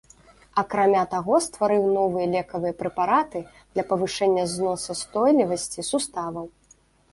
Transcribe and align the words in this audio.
Акрамя 0.61 1.01
таго, 1.11 1.35
стварыў 1.47 1.85
новыя 1.97 2.25
лекавыя 2.35 2.77
прэпараты 2.81 3.39
для 3.73 3.87
павышэння 3.93 4.49
зносаўстойлівасці 4.57 5.89
суставаў. 5.95 6.45